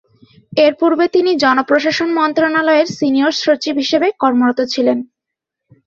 এর 0.57 0.73
পূর্বে 0.79 1.05
তিনি 1.15 1.31
জনপ্রশাসন 1.43 2.09
মন্ত্রণালয়ের 2.19 2.87
সিনিয়র 2.97 3.33
সচিব 3.43 3.75
হিসেবে 3.83 4.07
কর্মরত 4.21 4.59
ছিলেন। 4.73 4.97